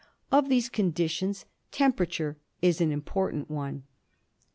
[0.31, 3.83] Of these conditions temperature is an important one.